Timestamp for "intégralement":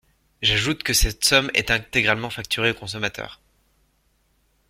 1.69-2.31